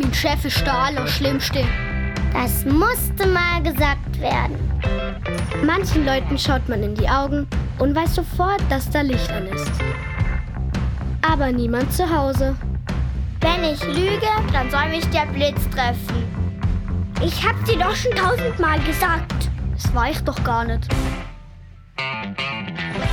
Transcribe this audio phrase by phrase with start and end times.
[0.00, 1.62] Mein Chef ist der Allerschlimmste.
[2.32, 4.56] Das musste mal gesagt werden.
[5.62, 7.46] Manchen Leuten schaut man in die Augen
[7.78, 9.70] und weiß sofort, dass da Licht an ist.
[11.20, 12.56] Aber niemand zu Hause.
[13.40, 16.24] Wenn ich lüge, dann soll mich der Blitz treffen.
[17.22, 19.50] Ich hab dir doch schon tausendmal gesagt.
[19.74, 20.88] Das war ich doch gar nicht.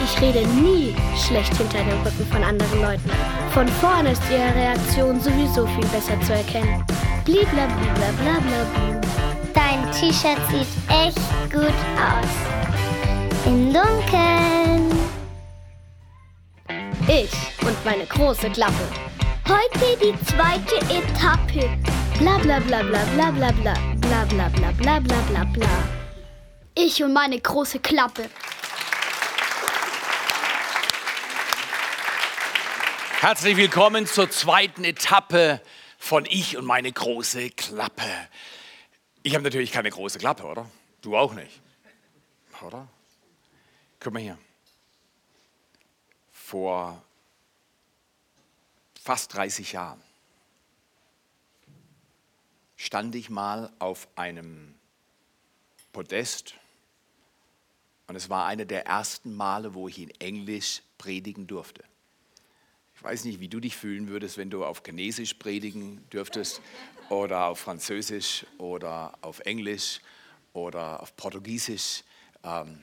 [0.05, 3.36] Ich rede nie schlecht hinter dem Rücken von anderen Leuten.
[3.52, 6.83] Von vorne ist ihre Reaktion sowieso viel besser zu erkennen.
[7.25, 9.01] Blibla blibla bla bla.
[9.54, 11.18] Dein T-Shirt sieht echt
[11.52, 12.29] gut aus.
[13.46, 14.91] Im Dunkeln.
[17.07, 17.32] Ich
[17.65, 18.74] und meine große Klappe.
[19.47, 21.69] Heute die zweite Etappe.
[22.19, 25.68] Bla bla bla bla bla bla bla bla bla bla bla bla bla.
[26.75, 28.29] Ich und meine große Klappe.
[33.19, 35.59] Herzlich willkommen zur zweiten Etappe
[35.97, 38.03] von Ich und meine große Klappe.
[39.23, 40.69] Ich habe natürlich keine große Klappe, oder?
[41.01, 41.59] Du auch nicht.
[42.61, 42.87] Oder?
[43.99, 44.37] Guck mal hier.
[46.31, 47.03] Vor
[49.01, 49.99] fast 30 Jahren
[52.75, 54.75] stand ich mal auf einem
[55.91, 56.53] Podest
[58.05, 61.83] und es war eine der ersten Male, wo ich in Englisch predigen durfte.
[62.97, 66.61] Ich weiß nicht, wie du dich fühlen würdest, wenn du auf Chinesisch predigen dürftest
[67.09, 70.01] oder auf Französisch oder auf Englisch
[70.53, 72.03] oder auf Portugiesisch.
[72.43, 72.81] Ähm,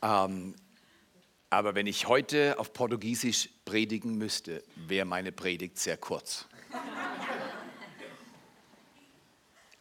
[0.00, 0.54] ähm,
[1.50, 6.46] aber wenn ich heute auf Portugiesisch predigen müsste, wäre meine Predigt sehr kurz.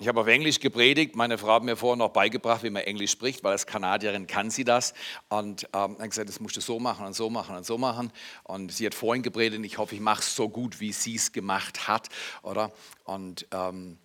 [0.02, 1.18] Ich habe auf Englisch gepredigt.
[1.18, 4.50] Meine Frau hat mir vorher noch beigebracht, wie man Englisch spricht, weil als Kanadierin kann
[4.50, 4.94] sie das.
[5.28, 8.14] Und ähm, hat gesagt, das musst du so machen und so machen und so machen.
[8.44, 9.62] Und sie hat vorhin gepredigt.
[9.66, 12.08] Ich hoffe, ich mache es so gut, wie sie es gemacht hat,
[12.44, 12.72] oder?
[13.04, 13.98] Und ähm,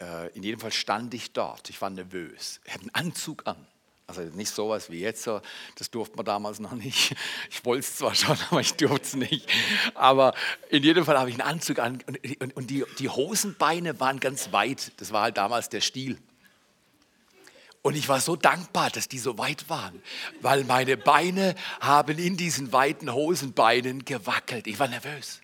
[0.00, 1.70] äh, in jedem Fall stand ich dort.
[1.70, 2.60] Ich war nervös.
[2.64, 3.64] Ich hatte einen Anzug an.
[4.08, 5.28] Also nicht sowas wie jetzt,
[5.76, 7.14] das durfte man damals noch nicht.
[7.50, 9.46] Ich wollte es zwar schon, aber ich durfte es nicht.
[9.94, 10.34] Aber
[10.70, 14.50] in jedem Fall habe ich einen Anzug an und, und die, die Hosenbeine waren ganz
[14.50, 14.92] weit.
[14.96, 16.16] Das war halt damals der Stil.
[17.82, 20.02] Und ich war so dankbar, dass die so weit waren,
[20.40, 24.66] weil meine Beine haben in diesen weiten Hosenbeinen gewackelt.
[24.66, 25.42] Ich war nervös.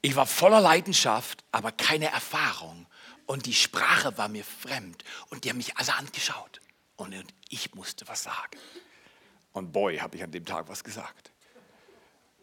[0.00, 2.86] Ich war voller Leidenschaft, aber keine Erfahrung.
[3.26, 5.04] Und die Sprache war mir fremd.
[5.28, 6.62] Und die haben mich alle angeschaut.
[6.98, 7.14] Und
[7.48, 8.58] ich musste was sagen.
[9.52, 11.32] Und boy, habe ich an dem Tag was gesagt.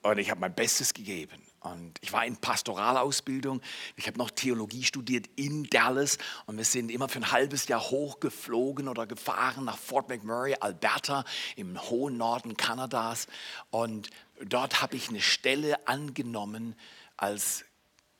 [0.01, 1.41] Und ich habe mein Bestes gegeben.
[1.59, 3.61] Und ich war in Pastoralausbildung.
[3.97, 6.17] Ich habe noch Theologie studiert in Dallas.
[6.45, 11.25] Und wir sind immer für ein halbes Jahr hochgeflogen oder gefahren nach Fort McMurray, Alberta,
[11.57, 13.27] im hohen Norden Kanadas.
[13.71, 14.09] Und
[14.41, 16.75] dort habe ich eine Stelle angenommen
[17.17, 17.65] als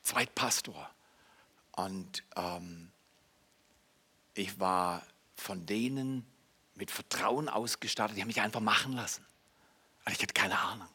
[0.02, 0.90] Zweitpastor.
[1.72, 2.92] Und ähm,
[4.34, 5.02] ich war
[5.36, 6.26] von denen
[6.76, 9.26] mit Vertrauen ausgestattet, die haben mich einfach machen lassen.
[10.04, 10.88] Also ich hatte keine Ahnung.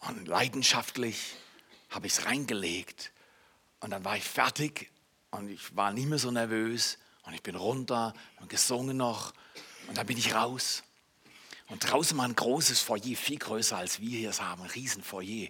[0.00, 1.34] Und leidenschaftlich
[1.90, 3.12] habe ich es reingelegt.
[3.80, 4.90] Und dann war ich fertig
[5.30, 6.98] und ich war nicht mehr so nervös.
[7.24, 9.32] Und ich bin runter und gesungen noch.
[9.88, 10.82] Und dann bin ich raus.
[11.68, 15.48] Und draußen war ein großes Foyer, viel größer als wir hier haben, ein Riesenfoyer.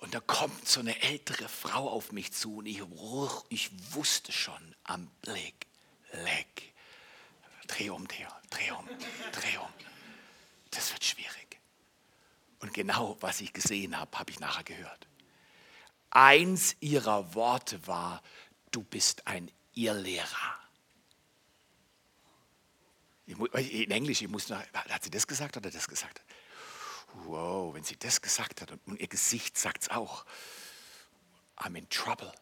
[0.00, 2.82] Und da kommt so eine ältere Frau auf mich zu und ich,
[3.48, 5.66] ich wusste schon am Blick,
[6.12, 6.74] leck,
[7.66, 8.88] dreh um, dreh, dreh um,
[9.32, 9.72] dreh um.
[10.70, 11.58] Das wird schwierig.
[12.60, 15.06] Und genau, was ich gesehen habe, habe ich nachher gehört.
[16.10, 18.22] Eins ihrer Worte war,
[18.70, 20.58] du bist ein Irrlehrer.
[23.26, 26.22] In Englisch, ich muss noch, hat sie das gesagt oder das gesagt?
[27.24, 30.24] Wow, wenn sie das gesagt hat und ihr Gesicht sagt es auch,
[31.56, 32.32] I'm in trouble.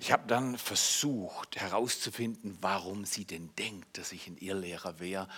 [0.00, 5.28] Ich habe dann versucht herauszufinden, warum sie denn denkt, dass ich ein Irrlehrer wäre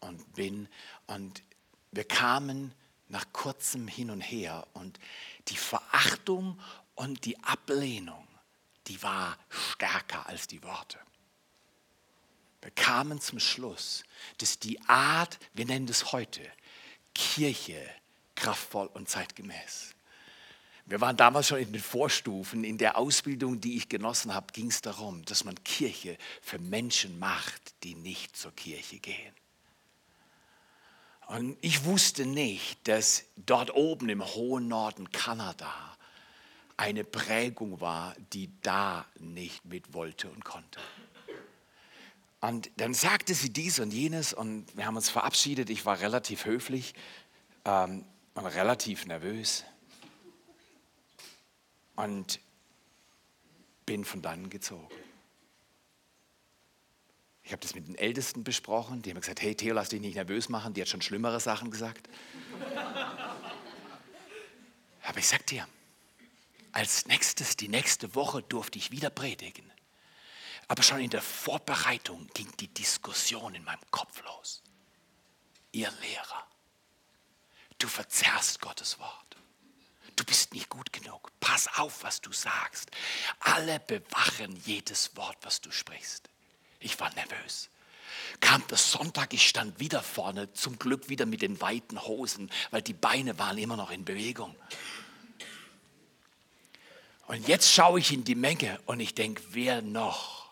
[0.00, 0.68] und bin.
[1.06, 1.44] Und
[1.92, 2.74] wir kamen
[3.06, 4.98] nach kurzem Hin und Her und
[5.46, 6.60] die Verachtung
[6.96, 8.26] und die Ablehnung,
[8.88, 10.98] die war stärker als die Worte.
[12.60, 14.02] Wir kamen zum Schluss,
[14.38, 16.42] dass die Art, wir nennen das heute,
[17.14, 17.88] Kirche
[18.34, 19.94] kraftvoll und zeitgemäß
[20.88, 22.64] wir waren damals schon in den Vorstufen.
[22.64, 27.18] In der Ausbildung, die ich genossen habe, ging es darum, dass man Kirche für Menschen
[27.18, 29.34] macht, die nicht zur Kirche gehen.
[31.26, 35.70] Und ich wusste nicht, dass dort oben im hohen Norden Kanada
[36.78, 40.80] eine Prägung war, die da nicht mit wollte und konnte.
[42.40, 45.68] Und dann sagte sie dies und jenes und wir haben uns verabschiedet.
[45.68, 46.94] Ich war relativ höflich
[47.66, 49.64] ähm, und relativ nervös.
[51.98, 52.38] Und
[53.84, 54.88] bin von dann gezogen.
[57.42, 59.02] Ich habe das mit den Ältesten besprochen.
[59.02, 60.74] Die haben gesagt, hey Theo, lass dich nicht nervös machen.
[60.74, 62.08] Die hat schon schlimmere Sachen gesagt.
[65.02, 65.66] Aber ich sag dir,
[66.70, 69.68] als nächstes, die nächste Woche durfte ich wieder predigen.
[70.68, 74.62] Aber schon in der Vorbereitung ging die Diskussion in meinem Kopf los.
[75.72, 76.46] Ihr Lehrer,
[77.78, 79.27] du verzerrst Gottes Wort.
[80.18, 81.30] Du bist nicht gut genug.
[81.38, 82.90] Pass auf, was du sagst.
[83.38, 86.28] Alle bewachen jedes Wort, was du sprichst.
[86.80, 87.70] Ich war nervös.
[88.40, 92.82] Kam der Sonntag, ich stand wieder vorne, zum Glück wieder mit den weiten Hosen, weil
[92.82, 94.56] die Beine waren immer noch in Bewegung.
[97.28, 100.50] Und jetzt schaue ich in die Menge und ich denke, wer noch,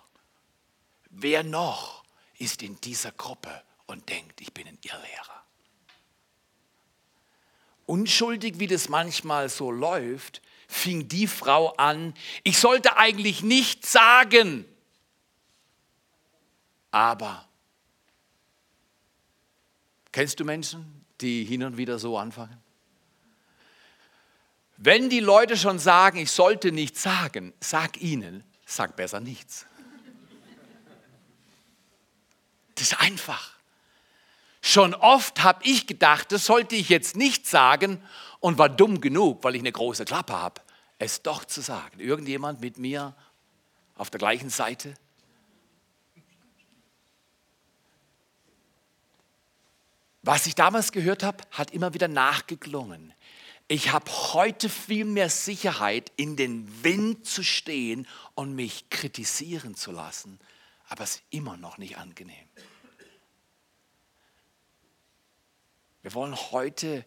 [1.11, 2.05] wer noch
[2.39, 5.46] ist in dieser Gruppe und denkt, ich bin ein Irrlehrer.
[7.87, 14.65] Unschuldig, wie das manchmal so läuft, fing die Frau an, ich sollte eigentlich nicht sagen,
[16.91, 17.47] aber.
[20.13, 22.57] Kennst du Menschen, die hin und wieder so anfangen?
[24.79, 29.67] Wenn die Leute schon sagen, ich sollte nichts sagen, sag ihnen, sag besser nichts.
[32.75, 33.56] Das ist einfach.
[34.69, 38.03] Schon oft habe ich gedacht, das sollte ich jetzt nicht sagen
[38.41, 40.61] und war dumm genug, weil ich eine große Klappe habe,
[40.99, 42.01] es doch zu sagen.
[42.01, 43.15] Irgendjemand mit mir
[43.95, 44.95] auf der gleichen Seite?
[50.23, 53.15] Was ich damals gehört habe, hat immer wieder nachgeklungen.
[53.69, 59.93] Ich habe heute viel mehr Sicherheit, in den Wind zu stehen und mich kritisieren zu
[59.93, 60.41] lassen,
[60.89, 62.49] aber es ist immer noch nicht angenehm.
[66.07, 67.05] Wir wollen heute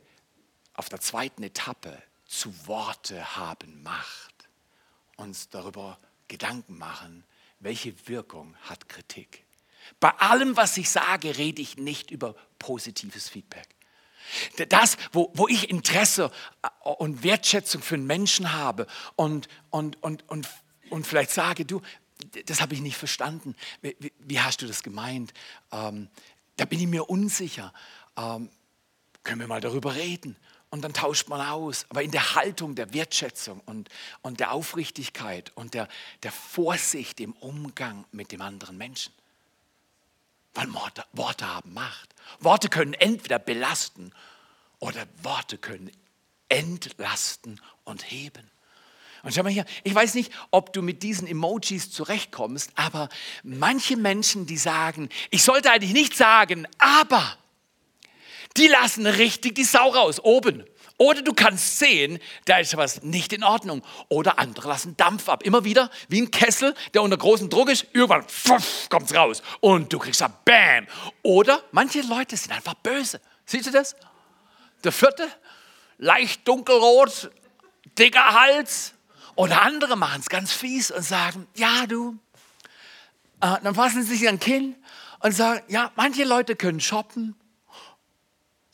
[0.74, 4.50] auf der zweiten Etappe zu Worte haben Macht,
[5.16, 5.98] uns darüber
[6.28, 7.24] Gedanken machen,
[7.62, 9.46] welche Wirkung hat Kritik.
[10.01, 13.69] Bei allem, was ich sage, rede ich nicht über positives Feedback.
[14.68, 16.30] Das, wo, wo ich Interesse
[16.62, 18.86] äh, und Wertschätzung für einen Menschen habe
[19.16, 20.45] und, und, und, und,
[20.90, 21.81] und vielleicht sage, du,
[22.48, 23.56] das habe ich nicht verstanden.
[23.81, 25.34] Wie, wie, hast du das gemeint?
[25.72, 26.10] Ähm,
[26.57, 27.74] da bin ich mir unsicher.
[28.18, 28.50] Ähm,
[29.24, 30.36] können wir mal darüber reden?
[30.71, 31.86] Und dann tauscht man aus.
[31.89, 33.89] Aber in der Haltung der Wertschätzung und,
[34.21, 35.88] und der Aufrichtigkeit und der,
[36.24, 39.13] der Vorsicht im Umgang mit dem anderen Menschen.
[40.54, 42.13] Weil Worte, Worte haben Macht.
[42.39, 44.12] Worte können entweder belasten
[44.80, 45.92] oder Worte können
[46.50, 48.50] entlasten und heben.
[49.24, 53.10] Und schau mal hier, ich weiß nicht, ob du mit diesen Emojis zurechtkommst, aber
[53.44, 57.38] manche Menschen, die sagen, ich sollte eigentlich nicht sagen, aber,
[58.57, 60.66] die lassen richtig die Sau raus, oben.
[60.98, 63.81] Oder du kannst sehen, da ist was nicht in Ordnung.
[64.10, 65.44] Oder andere lassen Dampf ab.
[65.44, 67.88] Immer wieder wie ein Kessel, der unter großem Druck ist.
[67.94, 68.25] Irgendwann
[68.90, 69.42] kommt es raus.
[69.62, 70.88] Und du kriegst da Bam.
[71.24, 73.22] Oder manche Leute sind einfach böse.
[73.46, 73.96] Siehst du das?
[74.84, 75.25] Der vierte,
[75.98, 77.31] leicht dunkelrot,
[77.98, 78.94] dicker Hals.
[79.36, 82.18] Oder andere machen es ganz fies und sagen, ja du,
[83.40, 84.75] äh, dann fassen sie sich ein Kinn
[85.22, 87.39] und sagen, ja, manche Leute können shoppen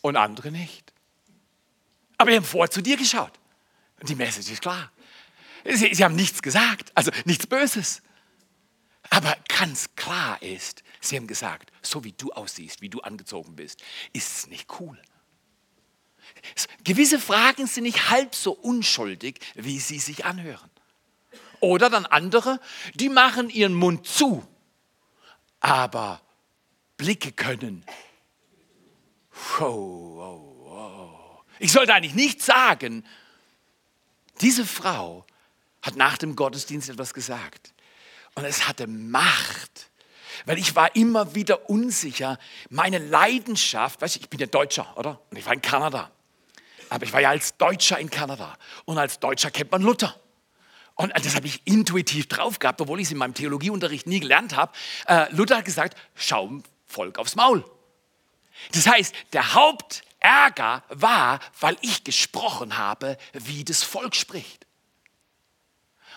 [0.05, 0.93] und andere nicht.
[2.17, 3.31] Aber wir haben vorher zu dir geschaut.
[3.99, 4.91] Und die Message ist klar.
[5.65, 8.01] Sie, sie haben nichts gesagt, also nichts Böses.
[9.09, 13.81] Aber ganz klar ist, sie haben gesagt, so wie du aussiehst, wie du angezogen bist,
[14.13, 14.99] ist es nicht cool.
[16.83, 20.69] Gewisse Fragen sind nicht halb so unschuldig, wie sie sich anhören.
[21.61, 22.59] Oder dann andere,
[22.93, 24.45] die machen ihren Mund zu,
[25.59, 26.21] aber
[26.97, 27.83] Blicke können.
[29.57, 33.05] Wow, wow, ich sollte eigentlich nicht sagen,
[34.41, 35.25] diese Frau
[35.81, 37.73] hat nach dem Gottesdienst etwas gesagt.
[38.35, 39.89] Und es hatte Macht,
[40.45, 42.37] weil ich war immer wieder unsicher.
[42.69, 45.21] Meine Leidenschaft, weißt du, ich bin ja Deutscher, oder?
[45.31, 46.11] Und ich war in Kanada.
[46.89, 48.57] Aber ich war ja als Deutscher in Kanada.
[48.83, 50.19] Und als Deutscher kennt man Luther.
[50.95, 54.55] Und das habe ich intuitiv drauf gehabt, obwohl ich es in meinem Theologieunterricht nie gelernt
[54.55, 54.71] habe.
[55.07, 57.65] Äh, Luther hat gesagt, schau Volk aufs Maul.
[58.71, 64.65] Das heißt, der Haupt, Ärger war, weil ich gesprochen habe, wie das Volk spricht.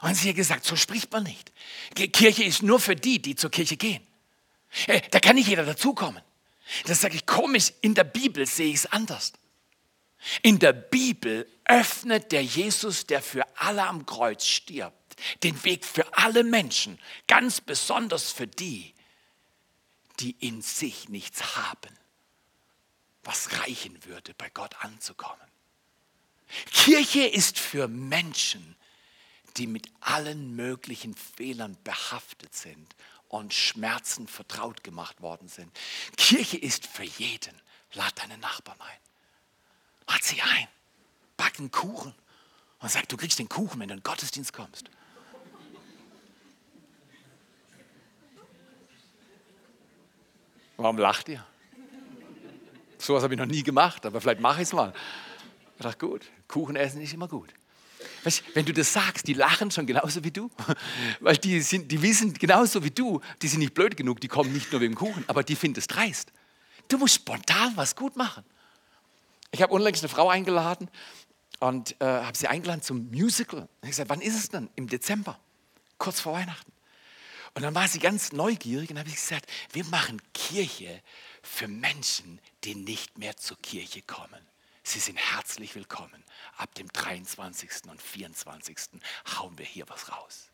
[0.00, 1.52] Und sie hat gesagt, so spricht man nicht.
[1.94, 4.06] Kirche ist nur für die, die zur Kirche gehen.
[4.86, 6.22] Äh, da kann nicht jeder dazukommen.
[6.86, 9.34] Das sage ich komisch, in der Bibel sehe ich es anders.
[10.40, 16.16] In der Bibel öffnet der Jesus, der für alle am Kreuz stirbt, den Weg für
[16.16, 18.94] alle Menschen, ganz besonders für die,
[20.20, 21.98] die in sich nichts haben
[23.28, 25.36] was reichen würde, bei Gott anzukommen.
[26.72, 28.74] Kirche ist für Menschen,
[29.58, 32.96] die mit allen möglichen Fehlern behaftet sind
[33.28, 35.70] und Schmerzen vertraut gemacht worden sind.
[36.16, 37.54] Kirche ist für jeden.
[37.92, 38.98] Lad deine Nachbarn ein.
[40.08, 40.68] Lad sie ein.
[41.36, 42.14] Back einen Kuchen
[42.78, 44.88] und sag, du kriegst den Kuchen, wenn du in den Gottesdienst kommst.
[50.78, 51.44] Warum lacht ihr?
[52.98, 54.92] So was habe ich noch nie gemacht, aber vielleicht mache ich es mal.
[55.78, 57.54] Ich dachte, gut, Kuchen essen ist immer gut.
[58.24, 60.50] Weißt, wenn du das sagst, die lachen schon genauso wie du.
[61.20, 64.52] Weil die, sind, die wissen genauso wie du, die sind nicht blöd genug, die kommen
[64.52, 66.32] nicht nur wegen Kuchen, aber die finden es dreist.
[66.88, 68.44] Du musst spontan was gut machen.
[69.50, 70.90] Ich habe unlängst eine Frau eingeladen
[71.60, 73.68] und äh, habe sie eingeladen zum Musical.
[73.82, 74.68] Ich gesagt, wann ist es denn?
[74.74, 75.38] Im Dezember,
[75.96, 76.72] kurz vor Weihnachten.
[77.54, 81.02] Und dann war sie ganz neugierig und habe ich gesagt, wir machen Kirche
[81.42, 84.46] für Menschen, die nicht mehr zur Kirche kommen.
[84.82, 86.24] Sie sind herzlich willkommen.
[86.56, 87.84] Ab dem 23.
[87.88, 88.76] und 24.
[89.36, 90.48] hauen wir hier was raus.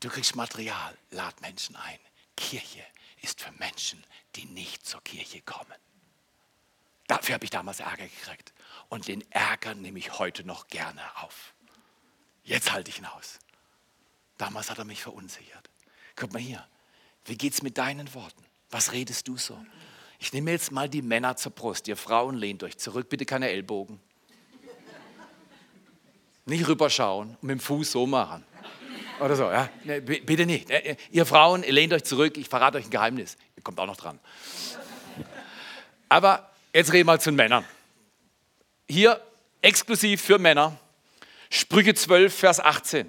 [0.00, 1.98] Du kriegst Material, lad Menschen ein.
[2.36, 2.84] Kirche
[3.22, 4.04] ist für Menschen,
[4.34, 5.76] die nicht zur Kirche kommen.
[7.06, 8.52] Dafür habe ich damals Ärger gekriegt.
[8.88, 11.54] Und den Ärger nehme ich heute noch gerne auf.
[12.44, 13.38] Jetzt halte ich ihn aus.
[14.38, 15.70] Damals hat er mich verunsichert.
[16.16, 16.66] Guck mal hier.
[17.24, 18.44] Wie geht es mit deinen Worten?
[18.70, 19.58] Was redest du so?
[20.18, 21.88] Ich nehme jetzt mal die Männer zur Brust.
[21.88, 24.00] Ihr Frauen lehnt euch zurück, bitte keine Ellbogen.
[26.44, 28.44] Nicht rüberschauen und mit dem Fuß so machen.
[29.20, 29.68] Oder so, ja.
[30.00, 30.68] Bitte nicht.
[31.10, 33.36] Ihr Frauen, lehnt euch zurück, ich verrate euch ein Geheimnis.
[33.56, 34.18] Ihr kommt auch noch dran.
[36.08, 37.64] Aber jetzt reden wir mal zu den Männern.
[38.88, 39.20] Hier
[39.60, 40.76] exklusiv für Männer.
[41.50, 43.08] Sprüche 12, Vers 18.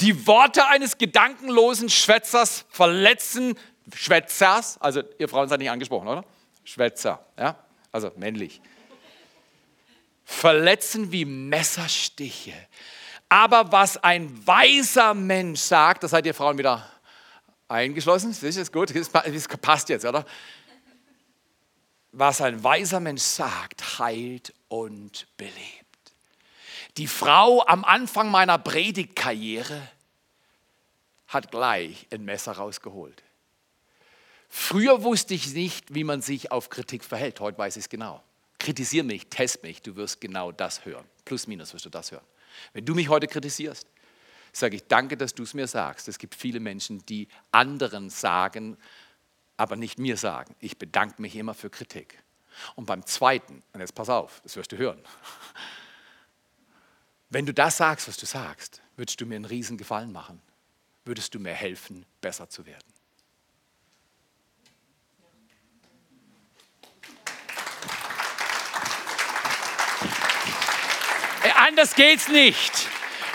[0.00, 3.58] Die Worte eines gedankenlosen Schwätzers verletzen,
[3.94, 6.24] Schwätzers, also ihr Frauen seid nicht angesprochen, oder?
[6.64, 7.56] Schwätzer, ja,
[7.92, 8.60] also männlich.
[10.24, 12.54] Verletzen wie Messerstiche.
[13.28, 16.88] Aber was ein weiser Mensch sagt, das seid ihr Frauen wieder
[17.68, 19.08] eingeschlossen, ist gut, das
[19.48, 20.24] passt jetzt, oder?
[22.12, 25.85] Was ein weiser Mensch sagt, heilt und belebt
[26.96, 29.88] die Frau am Anfang meiner Predigtkarriere
[31.28, 33.22] hat gleich ein Messer rausgeholt.
[34.48, 37.40] Früher wusste ich nicht, wie man sich auf Kritik verhält.
[37.40, 38.22] Heute weiß ich es genau.
[38.58, 41.04] Kritisiere mich, test mich, du wirst genau das hören.
[41.24, 42.24] Plus, minus wirst du das hören.
[42.72, 43.86] Wenn du mich heute kritisierst,
[44.52, 46.08] sage ich danke, dass du es mir sagst.
[46.08, 48.78] Es gibt viele Menschen, die anderen sagen,
[49.56, 50.54] aber nicht mir sagen.
[50.60, 52.22] Ich bedanke mich immer für Kritik.
[52.74, 55.02] Und beim zweiten, und jetzt pass auf, das wirst du hören,
[57.30, 60.40] wenn du das sagst, was du sagst, würdest du mir einen riesen Gefallen machen.
[61.04, 62.92] Würdest du mir helfen, besser zu werden.
[71.44, 72.88] Äh, anders geht's nicht.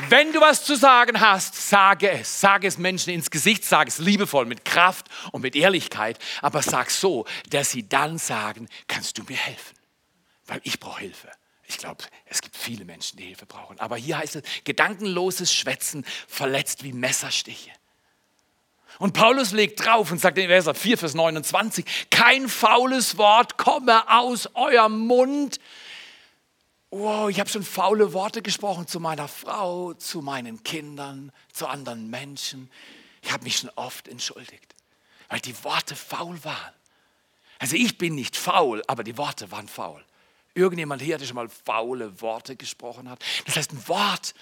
[0.09, 2.41] Wenn du was zu sagen hast, sage es.
[2.41, 6.17] Sage es Menschen ins Gesicht, sage es liebevoll, mit Kraft und mit Ehrlichkeit.
[6.41, 9.77] Aber sag so, dass sie dann sagen, kannst du mir helfen?
[10.47, 11.29] Weil ich brauche Hilfe.
[11.71, 13.79] Ich glaube, es gibt viele Menschen, die Hilfe brauchen.
[13.79, 17.71] Aber hier heißt es, gedankenloses Schwätzen verletzt wie Messerstiche.
[18.99, 24.03] Und Paulus legt drauf und sagt in Vers 4, Vers 29, kein faules Wort komme
[24.11, 25.61] aus eurem Mund.
[26.89, 32.09] Wow, ich habe schon faule Worte gesprochen zu meiner Frau, zu meinen Kindern, zu anderen
[32.09, 32.69] Menschen.
[33.21, 34.75] Ich habe mich schon oft entschuldigt,
[35.29, 36.73] weil die Worte faul waren.
[37.59, 40.03] Also ich bin nicht faul, aber die Worte waren faul.
[40.53, 43.23] Irgendjemand hier, der schon mal faule Worte gesprochen hat.
[43.45, 44.33] Das heißt, ein Wort,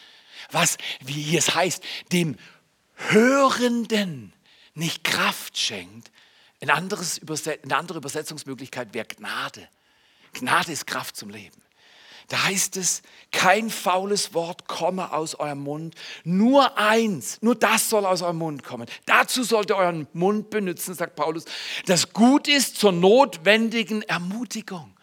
[0.52, 2.38] was, wie es heißt, dem
[2.96, 4.34] Hörenden
[4.74, 6.12] nicht Kraft schenkt.
[6.62, 7.22] Ein anderes
[7.64, 9.68] eine andere Übersetzungsmöglichkeit wäre Gnade.
[10.34, 11.62] Gnade ist Kraft zum Leben.
[12.30, 13.02] Da heißt es,
[13.32, 18.64] kein faules Wort komme aus eurem Mund, nur eins, nur das soll aus eurem Mund
[18.64, 18.88] kommen.
[19.08, 21.46] Dazu sollt ihr euren Mund benutzen, sagt Paulus,
[21.88, 24.96] das gut ist zur notwendigen Ermutigung.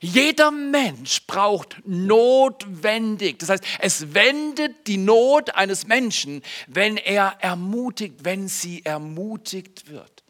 [0.00, 8.24] Jeder Mensch braucht notwendig, das heißt, es wendet die Not eines Menschen, wenn er ermutigt,
[8.24, 10.22] wenn sie ermutigt wird.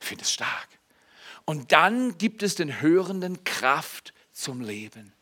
[0.00, 0.68] Ich finde es stark.
[1.44, 5.12] Und dann gibt es den Hörenden Kraft zum Leben.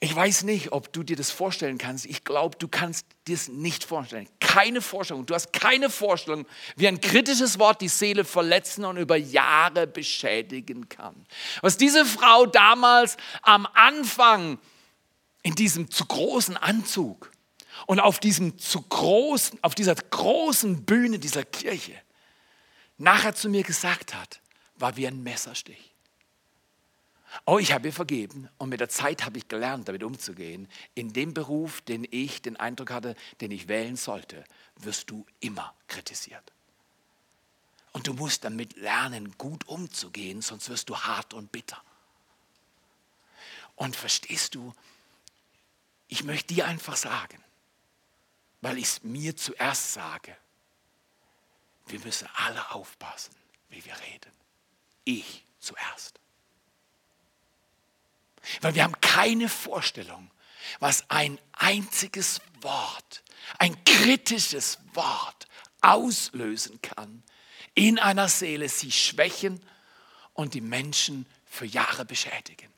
[0.00, 2.06] Ich weiß nicht, ob du dir das vorstellen kannst.
[2.06, 4.28] Ich glaube, du kannst dir es nicht vorstellen.
[4.38, 5.26] Keine Vorstellung.
[5.26, 10.88] Du hast keine Vorstellung, wie ein kritisches Wort die Seele verletzen und über Jahre beschädigen
[10.88, 11.26] kann.
[11.62, 14.58] Was diese Frau damals am Anfang
[15.42, 17.32] in diesem zu großen Anzug
[17.86, 21.94] und auf diesem zu großen, auf dieser großen Bühne dieser Kirche
[22.98, 24.40] nachher zu mir gesagt hat,
[24.76, 25.87] war wie ein Messerstich.
[27.44, 30.68] Oh, ich habe ihr vergeben und mit der Zeit habe ich gelernt, damit umzugehen.
[30.94, 34.44] In dem Beruf, den ich den Eindruck hatte, den ich wählen sollte,
[34.76, 36.52] wirst du immer kritisiert.
[37.92, 41.82] Und du musst damit lernen, gut umzugehen, sonst wirst du hart und bitter.
[43.76, 44.74] Und verstehst du,
[46.08, 47.42] ich möchte dir einfach sagen,
[48.60, 50.36] weil ich es mir zuerst sage,
[51.86, 53.34] wir müssen alle aufpassen,
[53.70, 54.32] wie wir reden.
[55.04, 56.20] Ich zuerst.
[58.60, 60.30] Weil wir haben keine Vorstellung,
[60.80, 63.22] was ein einziges Wort,
[63.58, 65.46] ein kritisches Wort
[65.80, 67.22] auslösen kann
[67.74, 69.60] in einer Seele, sie schwächen
[70.34, 72.68] und die Menschen für Jahre beschädigen.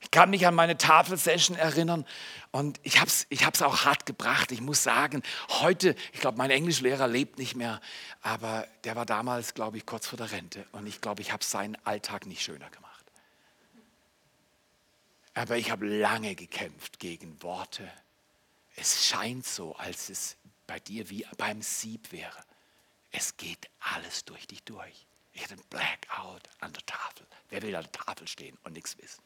[0.00, 2.06] Ich kann mich an meine Tafelsession erinnern
[2.50, 4.50] und ich habe es ich hab's auch hart gebracht.
[4.50, 5.22] Ich muss sagen,
[5.60, 7.80] heute, ich glaube, mein Englischlehrer lebt nicht mehr,
[8.22, 11.44] aber der war damals, glaube ich, kurz vor der Rente und ich glaube, ich habe
[11.44, 12.89] seinen Alltag nicht schöner gemacht.
[15.40, 17.90] Aber ich habe lange gekämpft gegen Worte.
[18.76, 22.44] Es scheint so, als es bei dir wie beim Sieb wäre.
[23.10, 25.06] Es geht alles durch dich durch.
[25.32, 27.26] Ich hatte ein Blackout an der Tafel.
[27.48, 29.22] Wer will an der Tafel stehen und nichts wissen?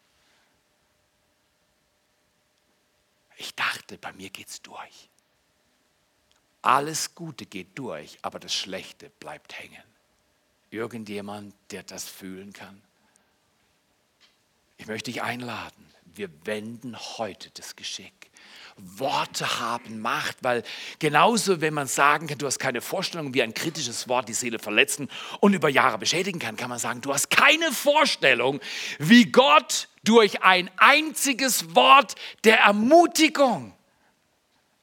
[3.37, 5.11] Ich dachte, bei mir geht es durch.
[6.62, 9.83] Alles Gute geht durch, aber das Schlechte bleibt hängen.
[10.71, 12.80] Irgendjemand, der das fühlen kann?
[14.76, 15.90] Ich möchte dich einladen.
[16.16, 18.30] Wir wenden heute das Geschick.
[18.76, 20.62] Worte haben Macht, weil
[20.99, 24.59] genauso, wenn man sagen kann, du hast keine Vorstellung, wie ein kritisches Wort die Seele
[24.59, 25.09] verletzen
[25.40, 28.61] und über Jahre beschädigen kann, kann man sagen, du hast keine Vorstellung,
[28.99, 33.75] wie Gott durch ein einziges Wort der Ermutigung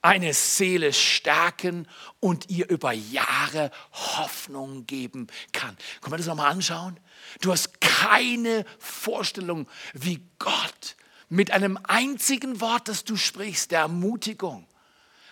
[0.02, 1.88] eine Seele stärken
[2.20, 5.78] und ihr über Jahre Hoffnung geben kann.
[6.02, 7.00] Können wir das nochmal anschauen?
[7.40, 10.96] Du hast keine Vorstellung, wie Gott
[11.32, 14.68] mit einem einzigen Wort, das du sprichst, der Ermutigung,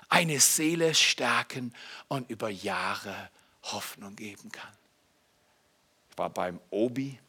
[0.08, 1.74] eine Seele stärken
[2.08, 3.30] und über Jahre
[3.64, 4.72] Hoffnung geben kann.
[6.10, 7.20] Ich war beim Obi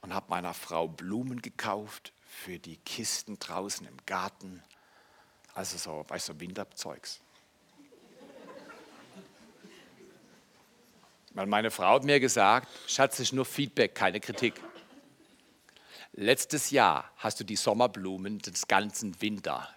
[0.00, 4.60] und habe meiner Frau Blumen gekauft für die Kisten draußen im Garten.
[5.54, 7.20] Also so, weißt du, Winterzeugs.
[11.34, 14.54] Weil meine Frau hat mir gesagt, Schatz, ist nur Feedback, keine Kritik.
[16.16, 19.68] Letztes Jahr hast du die Sommerblumen des ganzen Winter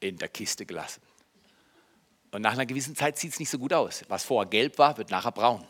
[0.00, 1.02] in der Kiste gelassen.
[2.30, 4.04] Und nach einer gewissen Zeit sieht es nicht so gut aus.
[4.08, 5.66] Was vorher gelb war, wird nachher braun.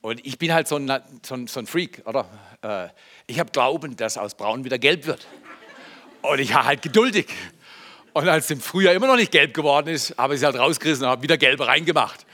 [0.00, 0.88] Und ich bin halt so ein,
[1.24, 2.28] so ein, so ein Freak, oder?
[2.62, 2.88] Äh,
[3.26, 5.26] ich habe Glauben, dass aus braun wieder gelb wird.
[6.22, 7.26] Und ich war halt geduldig.
[8.12, 10.56] Und als es im Frühjahr immer noch nicht gelb geworden ist, habe ich es halt
[10.56, 12.26] rausgerissen und habe wieder gelb reingemacht.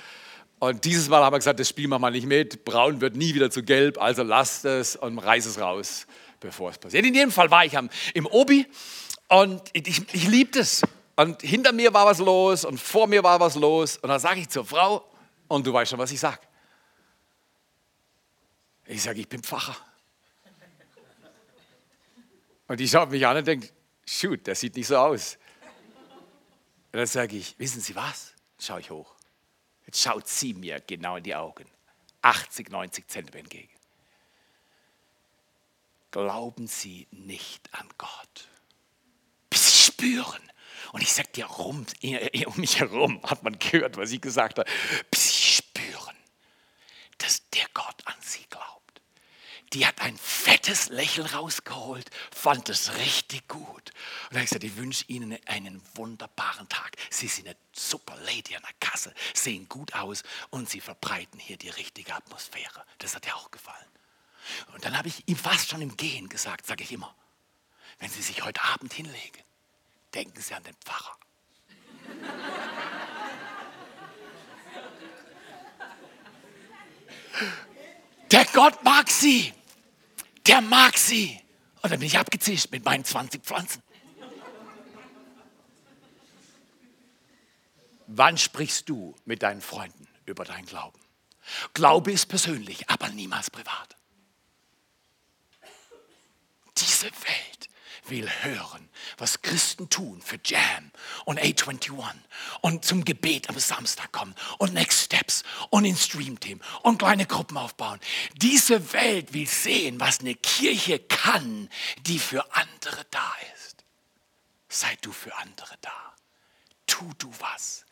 [0.58, 2.64] Und dieses Mal haben wir gesagt, das Spiel machen wir nicht mit.
[2.64, 6.06] Braun wird nie wieder zu gelb, also lasst es und reiß es raus,
[6.40, 7.06] bevor es passiert.
[7.06, 8.66] In jedem Fall war ich am, im Obi
[9.28, 10.82] und ich, ich liebte es.
[11.14, 13.98] Und hinter mir war was los und vor mir war was los.
[13.98, 15.04] Und dann sage ich zur Frau,
[15.48, 16.40] und du weißt schon, was ich sage.
[18.86, 19.76] Ich sage, ich bin Pfarrer.
[22.68, 23.72] Und die schaut mich an und denkt,
[24.06, 25.38] shoot, das sieht nicht so aus.
[26.92, 28.34] Und dann sage ich, wissen Sie was?
[28.58, 29.17] Schaue ich hoch.
[29.88, 31.64] Jetzt schaut sie mir genau in die Augen.
[32.20, 33.70] 80, 90 Zentimeter entgegen.
[36.10, 38.48] Glauben Sie nicht an Gott.
[39.48, 40.52] Bis Sie spüren.
[40.92, 44.70] Und ich sage dir, rum, um mich herum hat man gehört, was ich gesagt habe.
[45.10, 46.16] Bis Sie spüren,
[47.16, 48.77] dass der Gott an Sie glaubt
[49.72, 53.60] die hat ein fettes Lächeln rausgeholt, fand es richtig gut.
[53.60, 53.94] Und
[54.30, 56.96] dann habe ich gesagt, ich wünsche Ihnen einen wunderbaren Tag.
[57.10, 61.56] Sie sind eine super Lady an der Kasse, sehen gut aus und Sie verbreiten hier
[61.56, 62.84] die richtige Atmosphäre.
[62.98, 63.76] Das hat ihr auch gefallen.
[64.72, 67.14] Und dann habe ich ihm fast schon im Gehen gesagt, sage ich immer,
[67.98, 69.42] wenn Sie sich heute Abend hinlegen,
[70.14, 71.16] denken Sie an den Pfarrer.
[78.30, 79.52] Der Gott mag sie
[80.48, 81.38] der mag sie.
[81.82, 83.82] Und dann bin ich abgezischt mit meinen 20 Pflanzen.
[88.06, 90.98] Wann sprichst du mit deinen Freunden über deinen Glauben?
[91.74, 93.96] Glaube ist persönlich, aber niemals privat.
[96.78, 97.68] Diese Welt
[98.10, 100.90] will hören, was Christen tun für Jam
[101.24, 101.92] und A21
[102.60, 107.56] und zum Gebet am Samstag kommen und Next Steps und in Streamteam und kleine Gruppen
[107.56, 108.00] aufbauen.
[108.36, 111.68] Diese Welt will sehen, was eine Kirche kann,
[112.06, 113.84] die für andere da ist.
[114.68, 116.14] Sei du für andere da.
[116.86, 117.84] Tu du was.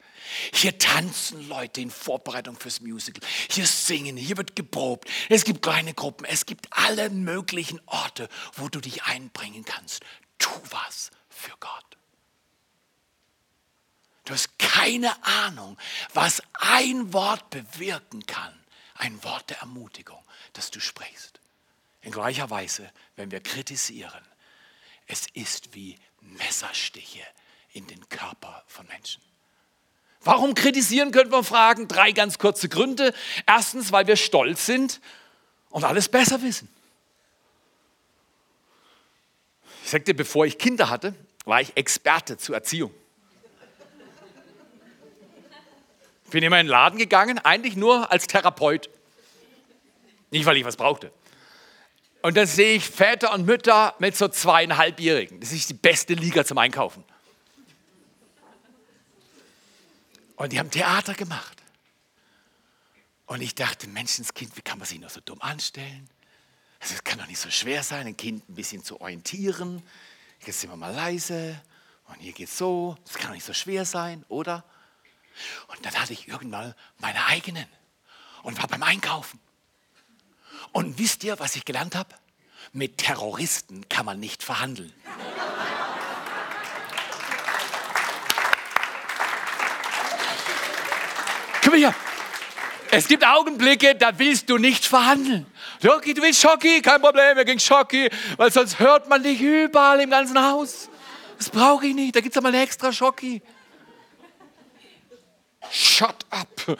[0.53, 3.23] Hier tanzen Leute in Vorbereitung fürs Musical.
[3.51, 5.09] Hier singen, hier wird geprobt.
[5.29, 6.25] Es gibt kleine Gruppen.
[6.25, 10.05] Es gibt alle möglichen Orte, wo du dich einbringen kannst.
[10.39, 11.97] Tu was für Gott.
[14.25, 15.79] Du hast keine Ahnung,
[16.12, 18.53] was ein Wort bewirken kann.
[18.95, 21.41] Ein Wort der Ermutigung, das du sprichst.
[22.01, 24.25] In gleicher Weise, wenn wir kritisieren,
[25.07, 27.25] es ist wie Messerstiche
[27.73, 29.23] in den Körper von Menschen.
[30.27, 31.87] Warum kritisieren, könnte man fragen.
[31.87, 33.15] Drei ganz kurze Gründe.
[33.47, 35.01] Erstens, weil wir stolz sind
[35.71, 36.69] und alles besser wissen.
[39.85, 42.93] Ich sagte, bevor ich Kinder hatte, war ich Experte zur Erziehung.
[46.31, 48.91] Bin immer in den Laden gegangen, eigentlich nur als Therapeut.
[50.33, 51.12] Nicht, weil ich was brauchte.
[52.23, 55.39] Und dann sehe ich Väter und Mütter mit so zweieinhalbjährigen.
[55.39, 57.05] Das ist die beste Liga zum Einkaufen.
[60.37, 61.62] Und die haben Theater gemacht.
[63.27, 66.09] Und ich dachte, Menschenskind, wie kann man sich noch so dumm anstellen?
[66.79, 69.83] Also es kann doch nicht so schwer sein, ein Kind ein bisschen zu orientieren.
[70.44, 71.61] Jetzt sind wir mal leise
[72.07, 72.96] und hier geht's so.
[73.05, 74.64] Das kann doch nicht so schwer sein, oder?
[75.68, 77.66] Und dann hatte ich irgendwann meine eigenen
[78.42, 79.40] und war beim Einkaufen.
[80.72, 82.14] Und wisst ihr, was ich gelernt habe?
[82.72, 84.92] Mit Terroristen kann man nicht verhandeln.
[91.77, 91.95] Her.
[92.91, 95.47] Es gibt Augenblicke, da willst du nicht verhandeln.
[95.83, 100.01] Schocki, du willst Schocki, kein Problem, wir gehen Schocki, weil sonst hört man dich überall
[100.01, 100.89] im ganzen Haus.
[101.37, 103.43] Das brauche ich nicht, da gibt es mal eine extra Schocki.
[105.71, 106.49] Shut up.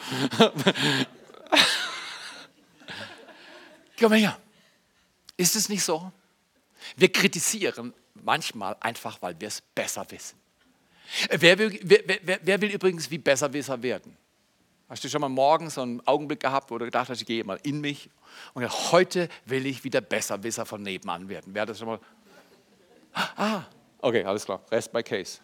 [3.99, 4.39] Komm her.
[5.35, 6.11] Ist es nicht so?
[6.95, 10.39] Wir kritisieren manchmal einfach, weil wir es besser wissen.
[11.29, 14.17] Wer will, wer, wer, wer will übrigens wie Besserwisser werden?
[14.89, 17.43] Hast du schon mal morgens so einen Augenblick gehabt, wo du gedacht hast, ich gehe
[17.43, 18.09] mal in mich
[18.53, 21.53] und gedacht, heute will ich wieder Besserwisser von nebenan werden?
[21.53, 21.99] Wer hat das schon mal?
[23.13, 23.63] Ah,
[23.99, 24.61] okay, alles klar.
[24.71, 25.39] Rest by case.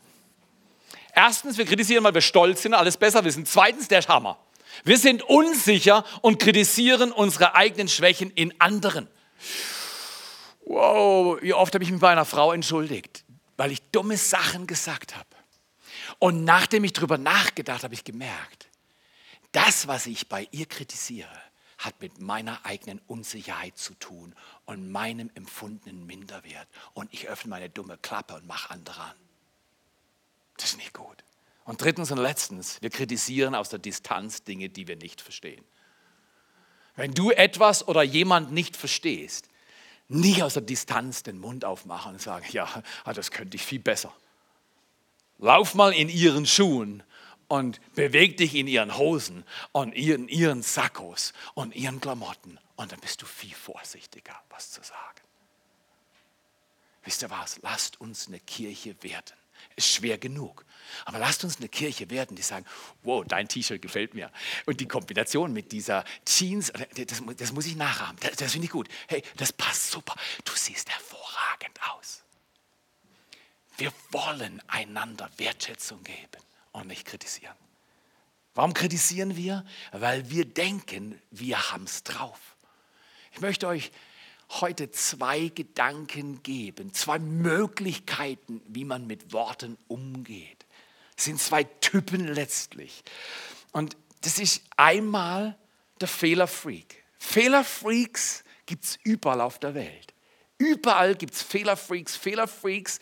[1.13, 3.45] Erstens, wir kritisieren, weil wir stolz sind, alles besser wissen.
[3.45, 4.37] Zweitens, der Hammer.
[4.83, 9.07] Wir sind unsicher und kritisieren unsere eigenen Schwächen in anderen.
[10.65, 13.25] Wow, wie oft habe ich mich bei einer Frau entschuldigt,
[13.57, 15.27] weil ich dumme Sachen gesagt habe.
[16.19, 18.69] Und nachdem ich darüber nachgedacht habe, habe ich gemerkt,
[19.53, 21.41] das, was ich bei ihr kritisiere,
[21.77, 24.35] hat mit meiner eigenen Unsicherheit zu tun
[24.65, 26.67] und meinem empfundenen Minderwert.
[26.93, 29.15] Und ich öffne meine dumme Klappe und mache andere an.
[30.57, 31.23] Das ist nicht gut.
[31.65, 35.63] Und drittens und letztens, wir kritisieren aus der Distanz Dinge, die wir nicht verstehen.
[36.95, 39.47] Wenn du etwas oder jemand nicht verstehst,
[40.09, 44.13] nicht aus der Distanz den Mund aufmachen und sagen, ja, das könnte ich viel besser.
[45.39, 47.03] Lauf mal in ihren Schuhen
[47.53, 52.99] und beweg dich in ihren Hosen und in ihren Sakkos und ihren Klamotten und dann
[52.99, 55.21] bist du viel vorsichtiger, was zu sagen.
[57.03, 57.59] Wisst ihr was?
[57.61, 59.35] Lasst uns eine Kirche werden
[59.75, 60.65] ist schwer genug.
[61.05, 62.65] Aber lasst uns eine Kirche werden, die sagen,
[63.03, 64.31] wow, dein T-Shirt gefällt mir.
[64.65, 68.17] Und die Kombination mit dieser Jeans, das, das muss ich nachahmen.
[68.19, 68.89] Das, das finde ich gut.
[69.07, 70.15] Hey, das passt super.
[70.43, 72.23] Du siehst hervorragend aus.
[73.77, 77.55] Wir wollen einander Wertschätzung geben und nicht kritisieren.
[78.55, 79.65] Warum kritisieren wir?
[79.91, 82.39] Weil wir denken, wir haben es drauf.
[83.31, 83.91] Ich möchte euch
[84.61, 90.65] heute zwei Gedanken geben, zwei Möglichkeiten, wie man mit Worten umgeht.
[91.15, 93.03] Das sind zwei Typen letztlich.
[93.71, 95.57] Und das ist einmal
[95.99, 97.03] der Fehlerfreak.
[97.17, 100.13] Fehlerfreaks gibt es überall auf der Welt.
[100.57, 102.99] Überall gibt es Fehlerfreaks, Fehlerfreaks,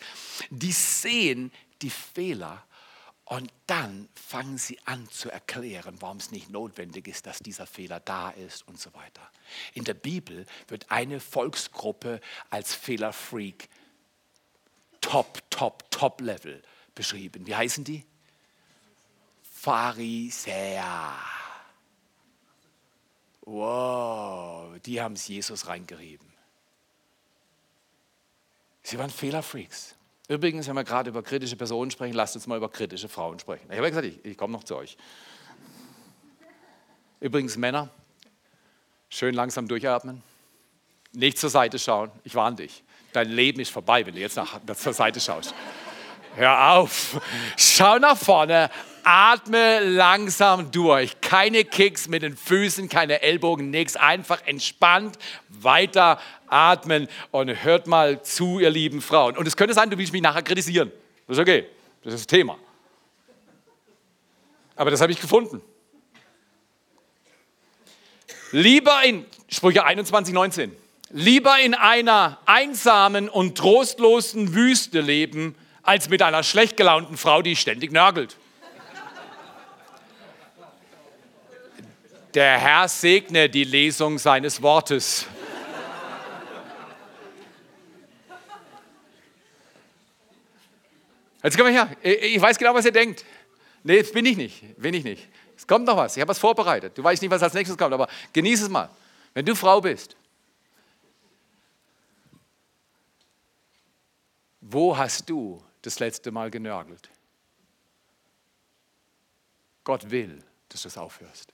[0.50, 2.64] die sehen die Fehler
[3.32, 7.98] und dann fangen sie an zu erklären, warum es nicht notwendig ist, dass dieser Fehler
[7.98, 9.22] da ist und so weiter.
[9.72, 13.70] In der Bibel wird eine Volksgruppe als Fehlerfreak
[15.00, 16.62] Top, Top, Top-Level
[16.94, 17.46] beschrieben.
[17.46, 18.04] Wie heißen die?
[19.42, 21.16] Pharisäer.
[23.46, 26.30] Wow, die haben es Jesus reingerieben.
[28.82, 29.94] Sie waren Fehlerfreaks.
[30.32, 33.66] Übrigens, wenn wir gerade über kritische Personen sprechen, lasst uns mal über kritische Frauen sprechen.
[33.68, 34.96] Ich habe ja gesagt, ich, ich komme noch zu euch.
[37.20, 37.90] Übrigens, Männer,
[39.10, 40.22] schön langsam durchatmen.
[41.12, 42.10] Nicht zur Seite schauen.
[42.24, 42.82] Ich warne dich.
[43.12, 45.54] Dein Leben ist vorbei, wenn du jetzt nach, zur Seite schaust.
[46.34, 47.20] Hör auf.
[47.58, 48.70] Schau nach vorne.
[49.04, 51.20] Atme langsam durch.
[51.20, 53.96] Keine Kicks mit den Füßen, keine Ellbogen, nichts.
[53.96, 59.36] Einfach entspannt weiter atmen und hört mal zu, ihr lieben Frauen.
[59.36, 60.92] Und es könnte sein, du willst mich nachher kritisieren.
[61.26, 61.66] Das ist okay.
[62.02, 62.58] Das ist das Thema.
[64.76, 65.62] Aber das habe ich gefunden.
[68.50, 70.76] Lieber in, Sprüche 21, 19,
[71.10, 77.56] lieber in einer einsamen und trostlosen Wüste leben, als mit einer schlecht gelaunten Frau, die
[77.56, 78.36] ständig nörgelt.
[82.34, 85.26] Der Herr segne die Lesung seines Wortes.
[91.42, 91.96] Jetzt komm mal her.
[92.02, 93.24] Ich weiß genau, was ihr denkt.
[93.82, 94.76] Nee, jetzt bin ich nicht.
[94.80, 95.28] Bin ich nicht.
[95.56, 96.16] Es kommt noch was.
[96.16, 96.96] Ich habe was vorbereitet.
[96.96, 98.88] Du weißt nicht, was als nächstes kommt, aber genieße es mal.
[99.34, 100.16] Wenn du Frau bist,
[104.60, 107.10] wo hast du das letzte Mal genörgelt?
[109.84, 111.52] Gott will, dass du es aufhörst.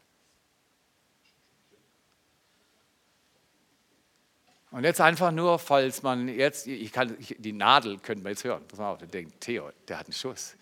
[4.70, 8.62] Und jetzt einfach nur, falls man jetzt, ich kann, die Nadel könnten wir jetzt hören.
[8.68, 10.56] Pass mal auf, der denkt, Theo, der hat einen Schuss.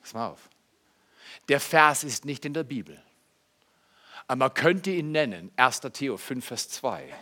[0.00, 0.48] Pass mal auf.
[1.48, 3.02] Der Vers ist nicht in der Bibel.
[4.28, 5.80] Aber man könnte ihn nennen, 1.
[5.92, 7.12] Theo 5, Vers 2.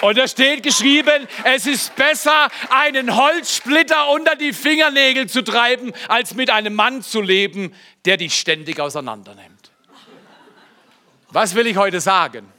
[0.00, 6.34] Und da steht geschrieben, es ist besser, einen Holzsplitter unter die Fingernägel zu treiben, als
[6.34, 7.74] mit einem Mann zu leben,
[8.06, 9.59] der dich ständig auseinandernimmt.
[11.32, 12.52] Was will ich heute sagen?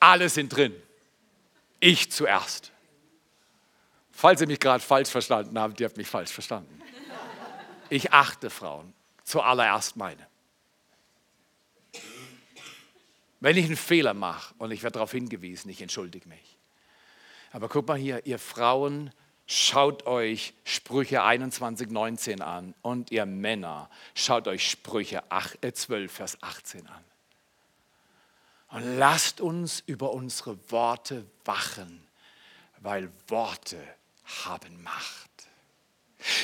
[0.00, 0.74] Alle sind drin.
[1.80, 2.72] Ich zuerst.
[4.10, 6.82] Falls ihr mich gerade falsch verstanden habt, ihr habt mich falsch verstanden.
[7.90, 8.92] Ich achte Frauen,
[9.24, 10.26] zuallererst meine.
[13.40, 16.58] Wenn ich einen Fehler mache und ich werde darauf hingewiesen, ich entschuldige mich.
[17.52, 19.12] Aber guck mal hier, ihr Frauen,
[19.46, 25.22] schaut euch Sprüche 21, 19 an und ihr Männer, schaut euch Sprüche
[25.60, 27.07] 12, äh, Vers 18 an.
[28.70, 32.06] Und lasst uns über unsere Worte wachen,
[32.80, 33.78] weil Worte
[34.46, 35.28] haben Macht.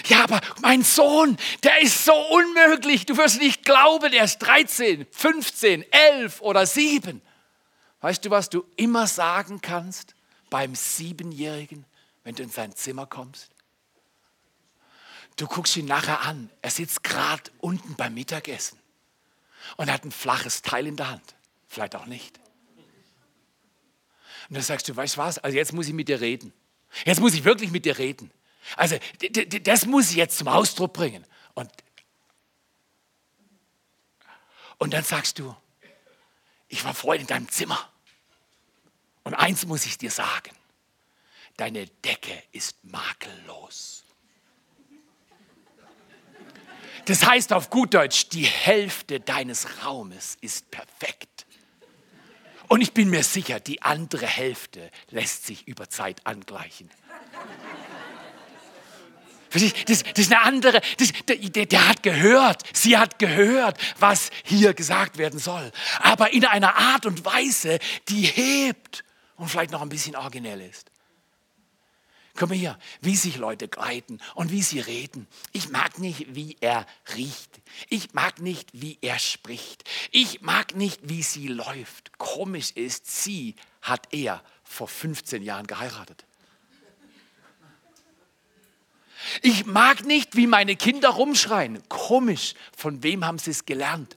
[0.06, 3.06] Ja, aber mein Sohn, der ist so unmöglich.
[3.06, 7.20] Du wirst nicht glauben, er ist 13, 15, 11 oder 7.
[8.00, 10.14] Weißt du, was du immer sagen kannst
[10.48, 11.84] beim Siebenjährigen,
[12.22, 13.50] wenn du in sein Zimmer kommst?
[15.37, 16.50] Du guckst ihn nachher an.
[16.62, 18.78] Er sitzt gerade unten beim Mittagessen
[19.76, 21.34] und hat ein flaches Teil in der Hand
[21.74, 22.38] vielleicht auch nicht.
[24.48, 26.52] Und dann sagst du, weißt du was, also jetzt muss ich mit dir reden.
[27.04, 28.30] Jetzt muss ich wirklich mit dir reden.
[28.76, 28.96] Also
[29.62, 31.26] das muss ich jetzt zum Ausdruck bringen.
[31.54, 31.70] Und,
[34.78, 35.54] und dann sagst du,
[36.68, 37.90] ich war vorhin in deinem Zimmer.
[39.22, 40.54] Und eins muss ich dir sagen,
[41.56, 44.04] deine Decke ist makellos.
[47.06, 51.34] Das heißt auf gut Deutsch, die Hälfte deines Raumes ist perfekt.
[52.68, 56.90] Und ich bin mir sicher, die andere Hälfte lässt sich über Zeit angleichen.
[59.50, 64.74] Das, das ist eine andere, das, der, der, hat gehört, sie hat gehört, was hier
[64.74, 65.70] gesagt werden soll.
[66.00, 69.05] Aber in einer Art und Weise, die hebt
[69.37, 70.90] und vielleicht noch ein bisschen originell ist.
[72.37, 75.29] Komm hier, wie sich Leute kleiden und wie sie reden.
[75.53, 77.61] Ich mag nicht, wie er riecht.
[77.88, 79.85] Ich mag nicht, wie er spricht.
[80.11, 82.18] Ich mag nicht, wie sie läuft.
[82.18, 86.25] Komisch ist, sie hat er vor 15 Jahren geheiratet.
[89.42, 91.88] Ich mag nicht, wie meine Kinder rumschreien.
[91.88, 94.16] Komisch, von wem haben sie es gelernt?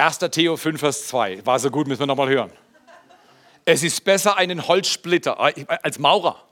[0.00, 0.18] 1.
[0.30, 1.44] Theo 5, Vers 2.
[1.44, 2.52] War so gut, müssen wir nochmal hören.
[3.64, 6.42] Es ist besser, einen Holzsplitter äh, als Maurer.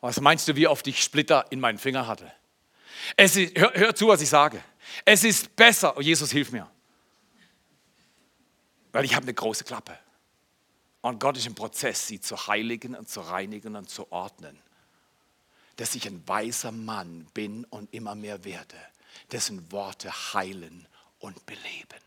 [0.00, 2.30] Was meinst du, wie oft ich Splitter in meinen Finger hatte?
[3.16, 4.62] Es ist, hör, hör zu, was ich sage.
[5.04, 6.68] Es ist besser, oh Jesus, hilf mir.
[8.92, 9.98] Weil ich habe eine große Klappe.
[11.00, 14.58] Und Gott ist im Prozess, sie zu heiligen und zu reinigen und zu ordnen.
[15.76, 18.76] Dass ich ein weiser Mann bin und immer mehr werde,
[19.32, 20.86] dessen Worte heilen
[21.18, 22.00] und beleben.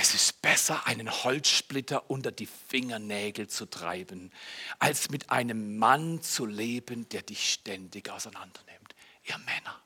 [0.00, 4.32] Es ist besser, einen Holzsplitter unter die Fingernägel zu treiben,
[4.78, 8.94] als mit einem Mann zu leben, der dich ständig auseinandernimmt.
[9.24, 9.82] Ihr Männer,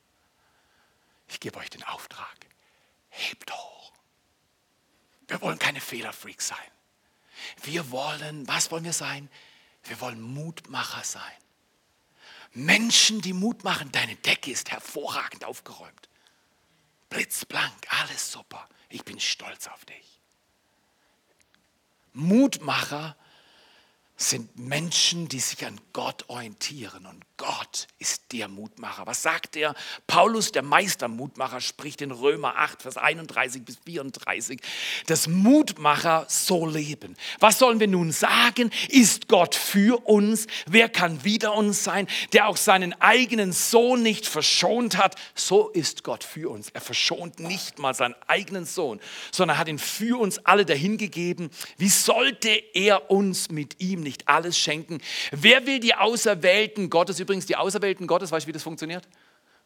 [1.28, 2.36] ich gebe euch den Auftrag,
[3.08, 3.94] hebt hoch.
[5.28, 6.70] Wir wollen keine Fehlerfreaks sein.
[7.62, 9.30] Wir wollen, was wollen wir sein?
[9.84, 11.22] Wir wollen Mutmacher sein.
[12.52, 13.90] Menschen, die Mut machen.
[13.92, 16.10] Deine Decke ist hervorragend aufgeräumt.
[17.12, 18.66] Blitzblank, alles super.
[18.88, 20.20] Ich bin stolz auf dich.
[22.14, 23.16] Mutmacher
[24.28, 27.06] sind Menschen, die sich an Gott orientieren.
[27.06, 29.04] Und Gott ist der Mutmacher.
[29.06, 29.74] Was sagt er?
[30.06, 34.60] Paulus, der Meistermutmacher, spricht in Römer 8, Vers 31 bis 34,
[35.06, 37.16] dass Mutmacher so leben.
[37.40, 38.70] Was sollen wir nun sagen?
[38.88, 40.46] Ist Gott für uns?
[40.66, 45.16] Wer kann wider uns sein, der auch seinen eigenen Sohn nicht verschont hat?
[45.34, 46.68] So ist Gott für uns.
[46.70, 49.00] Er verschont nicht mal seinen eigenen Sohn,
[49.32, 51.50] sondern hat ihn für uns alle dahingegeben.
[51.76, 55.00] Wie sollte er uns mit ihm nicht alles schenken?
[55.30, 59.08] Wer will die Auserwählten Gottes übrigens die Auserwählten Gottes, weißt du, wie das funktioniert?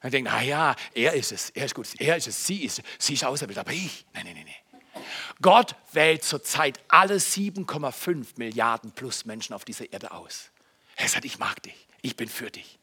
[0.02, 2.82] Man denkt, na ja, er ist es, er ist gut, er ist es, sie ist,
[2.98, 5.02] sie ist auserwählt, aber ich, nein, nein, nein, nein.
[5.42, 10.50] Gott wählt zurzeit alle 7,5 Milliarden plus Menschen auf dieser Erde aus.
[10.96, 12.78] Er sagt, ich mag dich, ich bin für dich.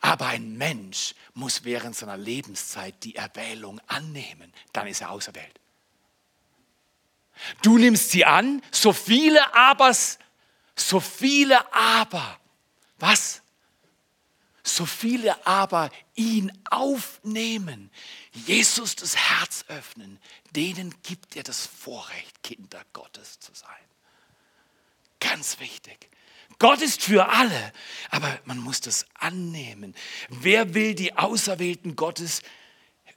[0.00, 5.60] Aber ein Mensch muss während seiner Lebenszeit die Erwählung annehmen, dann ist er auserwählt.
[7.62, 10.18] Du nimmst sie an, so viele Abers,
[10.80, 12.38] so viele Aber.
[12.98, 13.42] Was?
[14.62, 17.90] So viele aber ihn aufnehmen,
[18.32, 20.20] Jesus das Herz öffnen,
[20.54, 23.68] denen gibt er das Vorrecht, Kinder Gottes zu sein.
[25.20, 26.10] Ganz wichtig.
[26.58, 27.72] Gott ist für alle,
[28.10, 29.94] aber man muss das annehmen.
[30.28, 32.42] Wer will die Auserwählten Gottes,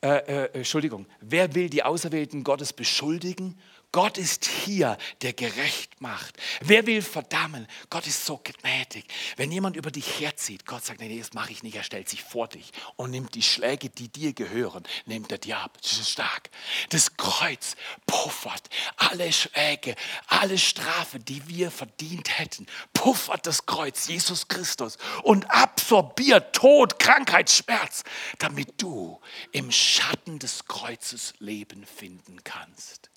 [0.02, 3.60] äh, äh, Entschuldigung, wer will die Auserwählten Gottes beschuldigen?
[3.91, 6.38] Gott ist hier, der gerecht macht.
[6.62, 7.67] Wer will verdammen?
[7.89, 9.06] Gott ist so gnädig.
[9.36, 12.23] Wenn jemand über dich herzieht, Gott sagt, nee, das mache ich nicht, er stellt sich
[12.23, 15.77] vor dich und nimmt die Schläge, die dir gehören, nimmt er dir ab.
[15.82, 16.49] Das ist stark.
[16.89, 17.75] Das Kreuz
[18.06, 19.95] puffert alle Schläge,
[20.27, 27.49] alle Strafe, die wir verdient hätten, puffert das Kreuz, Jesus Christus, und absorbiert Tod, Krankheit,
[27.49, 28.04] Schmerz,
[28.39, 29.19] damit du
[29.51, 33.11] im Schatten des Kreuzes Leben finden kannst.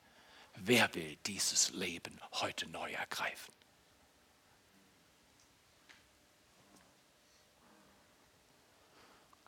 [0.57, 3.53] Wer will dieses Leben heute neu ergreifen?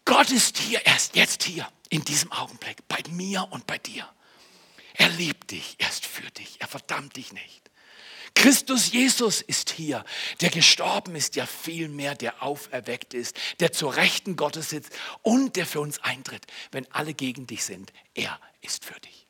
[0.04, 4.08] Gott ist hier, er ist jetzt hier, in diesem Augenblick, bei mir und bei dir.
[4.94, 7.70] Er liebt dich, er ist für dich, er verdammt dich nicht.
[8.34, 10.04] Christus Jesus ist hier,
[10.40, 14.92] der gestorben ist, ja vielmehr, der auferweckt ist, der zur Rechten Gottes sitzt
[15.22, 17.92] und der für uns eintritt, wenn alle gegen dich sind.
[18.14, 19.26] Er ist für dich.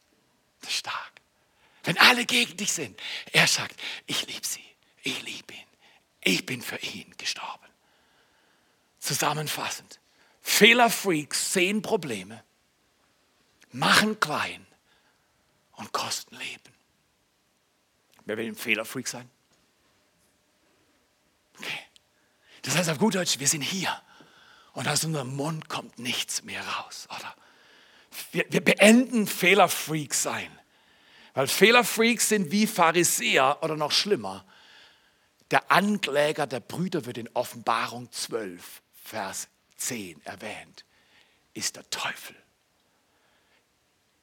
[0.61, 1.16] Das ist stark.
[1.87, 3.01] Wenn alle gegen dich sind.
[3.33, 4.65] Er sagt, ich liebe sie,
[5.05, 5.67] ich liebe ihn,
[6.21, 7.65] ich bin für ihn gestorben.
[8.99, 10.01] Zusammenfassend,
[10.43, 12.43] Fehlerfreaks sehen Probleme,
[13.71, 14.67] machen klein
[15.77, 16.75] und kosten Leben.
[18.25, 19.31] Wer will ein Fehlerfreak sein?
[21.57, 21.79] Okay.
[22.63, 24.03] Das heißt auf gut Deutsch, wir sind hier
[24.73, 27.37] und aus unserem Mund kommt nichts mehr raus, oder?
[28.33, 30.51] Wir, wir beenden Fehlerfreak sein.
[31.37, 34.47] Weil Fehlerfreaks sind wie Pharisäer oder noch schlimmer.
[35.51, 40.87] Der Ankläger der Brüder wird in Offenbarung 12, Vers 10 erwähnt,
[41.53, 42.35] ist der Teufel.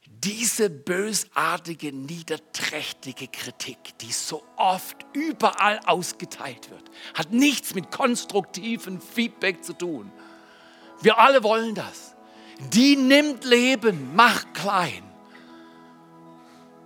[0.06, 9.62] Diese bösartige, niederträchtige Kritik, die so oft überall ausgeteilt wird, hat nichts mit konstruktivem Feedback
[9.62, 10.10] zu tun.
[11.00, 12.16] Wir alle wollen das.
[12.72, 15.13] Die nimmt Leben, macht klein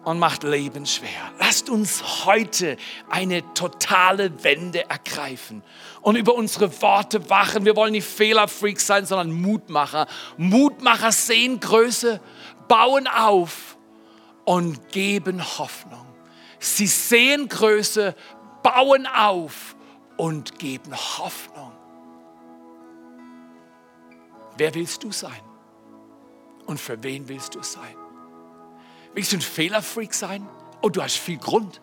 [0.08, 1.32] und macht Leben schwer.
[1.38, 2.78] Lasst uns heute
[3.10, 5.62] eine totale Wende ergreifen
[6.00, 7.66] und über unsere Worte wachen.
[7.66, 10.06] Wir wollen nicht Fehlerfreaks sein, sondern Mutmacher.
[10.38, 12.22] Mutmacher sehen Größe,
[12.68, 13.76] bauen auf
[14.46, 16.06] und geben Hoffnung.
[16.58, 18.14] Sie sehen Größe,
[18.62, 19.76] bauen auf
[20.16, 21.72] und geben Hoffnung.
[24.56, 25.42] Wer willst du sein?
[26.64, 27.97] Und für wen willst du sein?
[29.18, 30.48] Willst du ein Fehlerfreak sein?
[30.80, 31.80] Oh, du hast viel Grund.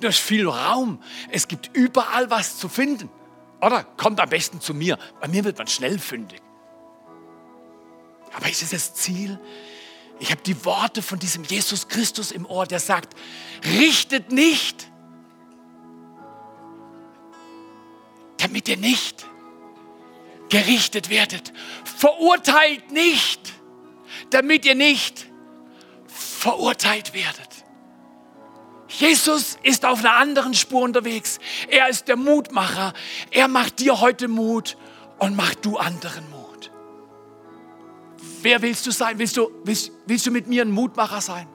[0.00, 1.02] Du hast viel Raum.
[1.30, 3.10] Es gibt überall was zu finden.
[3.60, 4.98] Oder kommt am besten zu mir.
[5.20, 6.40] Bei mir wird man schnell fündig.
[8.32, 9.38] Aber ist es das Ziel?
[10.18, 13.14] Ich habe die Worte von diesem Jesus Christus im Ohr, der sagt,
[13.66, 14.90] richtet nicht,
[18.38, 19.26] damit ihr nicht
[20.48, 21.52] gerichtet werdet.
[21.84, 23.52] Verurteilt nicht,
[24.30, 25.31] damit ihr nicht
[26.42, 27.64] verurteilt werdet.
[28.88, 31.38] Jesus ist auf einer anderen Spur unterwegs.
[31.68, 32.92] Er ist der Mutmacher.
[33.30, 34.76] Er macht dir heute Mut
[35.18, 36.72] und macht du anderen Mut.
[38.42, 39.20] Wer willst du sein?
[39.20, 41.46] Willst du, willst, willst du mit mir ein Mutmacher sein?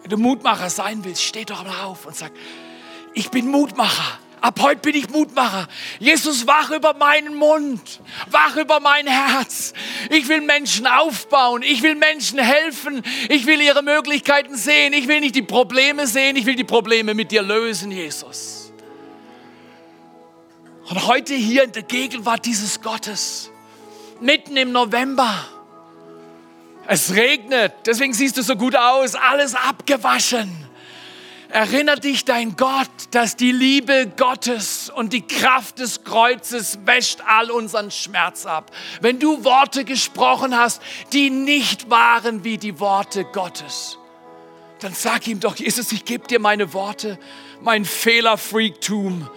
[0.00, 2.32] Wenn du Mutmacher sein willst, steh doch mal auf und sag,
[3.12, 4.18] ich bin Mutmacher.
[4.42, 5.68] Ab heute bin ich Mutmacher.
[6.00, 9.72] Jesus, wach über meinen Mund, wach über mein Herz.
[10.10, 15.20] Ich will Menschen aufbauen, ich will Menschen helfen, ich will ihre Möglichkeiten sehen, ich will
[15.20, 18.72] nicht die Probleme sehen, ich will die Probleme mit dir lösen, Jesus.
[20.90, 23.48] Und heute hier in der Gegenwart dieses Gottes,
[24.20, 25.32] mitten im November,
[26.88, 30.61] es regnet, deswegen siehst du so gut aus, alles abgewaschen.
[31.52, 37.50] Erinnert dich dein Gott, dass die Liebe Gottes und die Kraft des Kreuzes wäscht all
[37.50, 38.70] unseren Schmerz ab.
[39.02, 40.80] Wenn du Worte gesprochen hast,
[41.12, 43.98] die nicht waren wie die Worte Gottes,
[44.80, 47.18] dann sag ihm doch, Jesus, ich gebe dir meine Worte,
[47.60, 49.28] mein Fehlerfreaktum.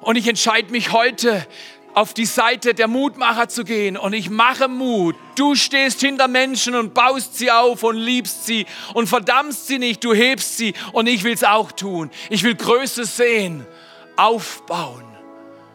[0.00, 1.46] Und ich entscheide mich heute,
[1.94, 5.14] auf die Seite der Mutmacher zu gehen und ich mache Mut.
[5.36, 10.02] Du stehst hinter Menschen und baust sie auf und liebst sie und verdammst sie nicht,
[10.02, 12.10] du hebst sie und ich will es auch tun.
[12.30, 13.64] Ich will Größe sehen,
[14.16, 15.04] aufbauen.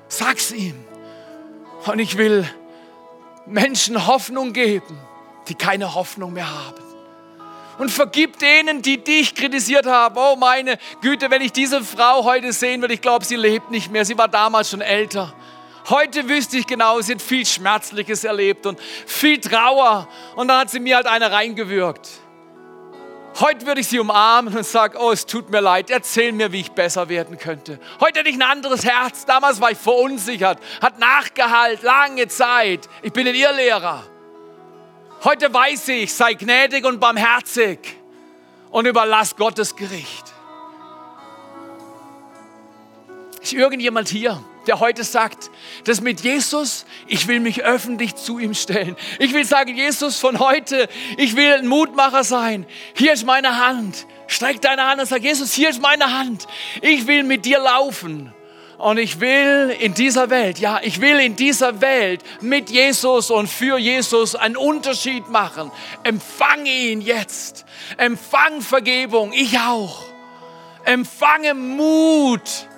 [0.09, 0.75] Sag's ihm.
[1.85, 2.47] Und ich will
[3.45, 4.99] Menschen Hoffnung geben,
[5.47, 6.83] die keine Hoffnung mehr haben.
[7.77, 10.15] Und vergib denen, die dich kritisiert haben.
[10.17, 13.89] Oh meine Güte, wenn ich diese Frau heute sehen würde, ich glaube, sie lebt nicht
[13.89, 14.03] mehr.
[14.03, 15.33] Sie war damals schon älter.
[15.89, 20.07] Heute wüsste ich genau, sie hat viel Schmerzliches erlebt und viel Trauer.
[20.35, 22.07] Und dann hat sie mir halt eine reingewürgt.
[23.39, 26.59] Heute würde ich sie umarmen und sagen, oh, es tut mir leid, erzähl mir, wie
[26.59, 27.79] ich besser werden könnte.
[27.99, 29.25] Heute hätte ich ein anderes Herz.
[29.25, 32.89] Damals war ich verunsichert, hat nachgehalt, lange Zeit.
[33.01, 34.03] Ich bin ein Irrlehrer.
[35.23, 37.79] Heute weiß ich, sei gnädig und barmherzig
[38.71, 40.33] und überlass Gottes Gericht.
[43.41, 45.49] Ist irgendjemand hier, der heute sagt,
[45.85, 48.95] dass mit Jesus, ich will mich öffentlich zu ihm stellen.
[49.17, 52.67] Ich will sagen, Jesus von heute, ich will ein Mutmacher sein.
[52.93, 54.05] Hier ist meine Hand.
[54.27, 56.45] Streck deine Hand und sag, Jesus, hier ist meine Hand.
[56.83, 58.31] Ich will mit dir laufen.
[58.77, 63.47] Und ich will in dieser Welt, ja, ich will in dieser Welt mit Jesus und
[63.47, 65.71] für Jesus einen Unterschied machen.
[66.03, 67.65] Empfange ihn jetzt.
[67.97, 70.03] Empfang Vergebung, ich auch.
[70.85, 72.68] Empfange Mut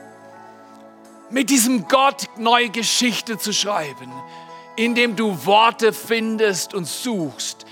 [1.31, 4.11] mit diesem Gott neue Geschichte zu schreiben,
[4.75, 7.65] indem du Worte findest und suchst,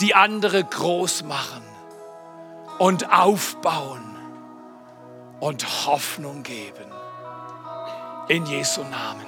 [0.00, 1.62] die andere groß machen
[2.78, 4.16] und aufbauen
[5.40, 6.84] und Hoffnung geben.
[8.28, 9.26] In Jesu Namen.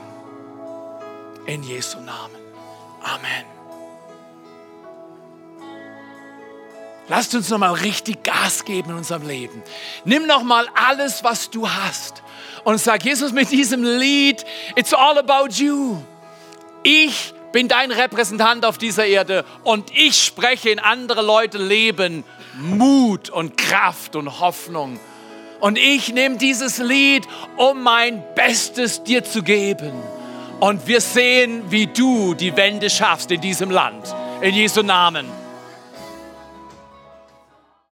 [1.46, 2.36] In Jesu Namen.
[3.02, 3.44] Amen.
[7.08, 9.62] Lasst uns nochmal richtig Gas geben in unserem Leben.
[10.04, 12.22] Nimm nochmal alles, was du hast
[12.64, 14.44] und sag, Jesus, mit diesem Lied,
[14.76, 15.96] it's all about you.
[16.82, 22.24] Ich bin dein Repräsentant auf dieser Erde und ich spreche in andere Leute Leben
[22.58, 24.98] Mut und Kraft und Hoffnung.
[25.60, 27.24] Und ich nehme dieses Lied,
[27.56, 29.92] um mein Bestes dir zu geben.
[30.58, 34.14] Und wir sehen, wie du die Wende schaffst in diesem Land.
[34.40, 35.39] In Jesu Namen.